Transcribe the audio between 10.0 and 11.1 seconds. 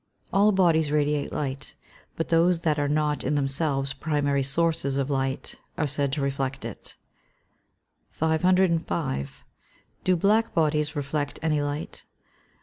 _Do black bodies